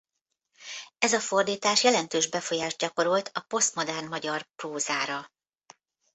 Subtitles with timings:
[0.97, 5.31] Ez a fordítás jelentős befolyást gyakorolt a posztmodern magyar prózára.